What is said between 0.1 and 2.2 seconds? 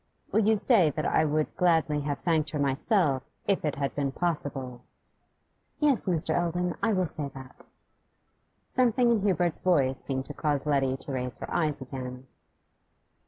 'Will you say that I would gladly have